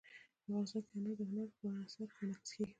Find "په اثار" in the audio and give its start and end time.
1.57-2.09